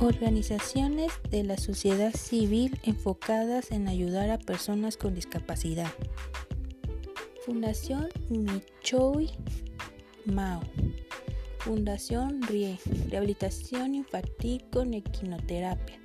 [0.00, 5.92] Organizaciones de la sociedad civil enfocadas en ayudar a personas con discapacidad.
[7.44, 9.30] Fundación Michoui
[10.24, 10.60] Mao.
[11.58, 12.78] Fundación RIE,
[13.10, 15.98] Rehabilitación Infantil con Equinoterapia.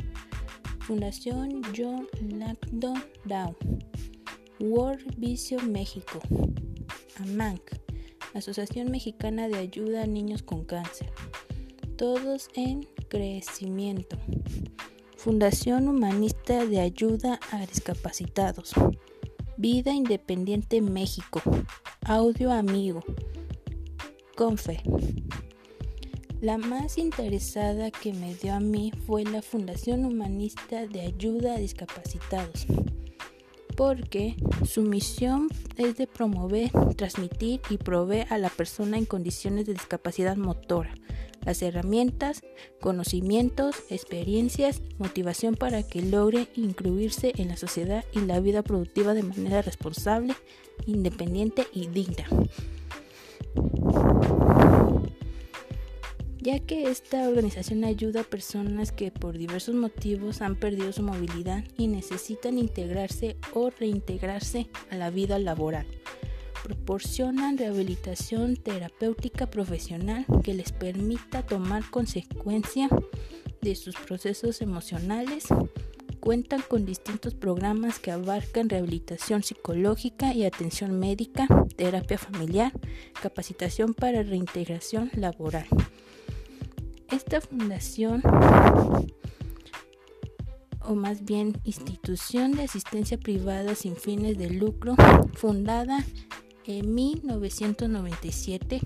[0.80, 3.56] Fundación John Langdon Down.
[4.60, 6.20] World Vision México.
[7.20, 7.62] AMANC,
[8.34, 11.12] Asociación Mexicana de Ayuda a Niños con Cáncer.
[11.96, 14.18] Todos en crecimiento.
[15.18, 18.74] Fundación Humanista de Ayuda a Discapacitados.
[19.56, 21.40] Vida Independiente México.
[22.06, 23.04] Audio Amigo.
[24.36, 24.82] Confe.
[26.42, 31.60] La más interesada que me dio a mí fue la Fundación Humanista de Ayuda a
[31.60, 32.66] Discapacitados,
[33.78, 39.74] porque su misión es de promover, transmitir y proveer a la persona en condiciones de
[39.74, 40.96] discapacidad motora
[41.46, 42.42] las herramientas,
[42.80, 49.24] conocimientos, experiencias motivación para que logre incluirse en la sociedad y la vida productiva de
[49.24, 50.34] manera responsable,
[50.86, 52.26] independiente y digna.
[56.44, 61.64] ya que esta organización ayuda a personas que por diversos motivos han perdido su movilidad
[61.78, 65.86] y necesitan integrarse o reintegrarse a la vida laboral
[66.64, 72.90] proporcionan rehabilitación terapéutica profesional que les permita tomar consecuencia
[73.62, 75.46] de sus procesos emocionales.
[76.22, 82.72] Cuentan con distintos programas que abarcan rehabilitación psicológica y atención médica, terapia familiar,
[83.22, 85.68] capacitación para reintegración laboral.
[87.12, 88.24] Esta fundación
[90.86, 94.96] o más bien institución de asistencia privada sin fines de lucro,
[95.34, 96.06] fundada
[96.66, 98.80] en 1997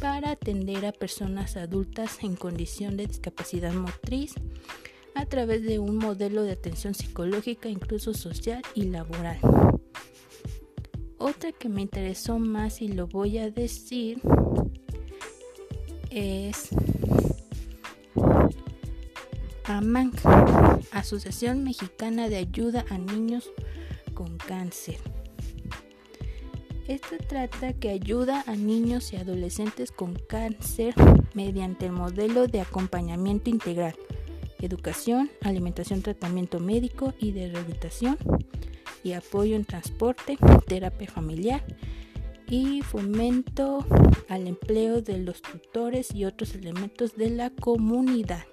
[0.00, 4.34] para atender a personas adultas en condición de discapacidad motriz
[5.14, 9.38] a través de un modelo de atención psicológica, incluso social y laboral.
[11.18, 14.20] Otra que me interesó más y lo voy a decir
[16.10, 16.70] es
[19.64, 20.14] AMANC,
[20.90, 23.50] Asociación Mexicana de Ayuda a Niños
[24.14, 24.98] con Cáncer.
[26.88, 30.94] Esto trata que ayuda a niños y adolescentes con cáncer
[31.32, 33.94] mediante el modelo de acompañamiento integral,
[34.60, 38.18] educación, alimentación, tratamiento médico y de rehabilitación
[39.04, 41.64] y apoyo en transporte, terapia familiar
[42.48, 43.86] y fomento
[44.28, 48.44] al empleo de los tutores y otros elementos de la comunidad.